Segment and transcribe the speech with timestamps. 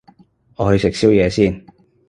[0.55, 1.63] 我去食宵夜先